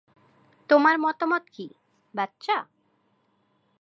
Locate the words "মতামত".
0.99-1.43